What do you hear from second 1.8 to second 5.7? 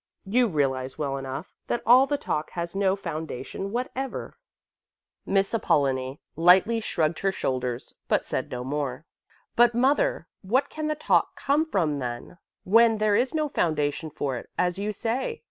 all the talk has no foundation whatever." Mrs.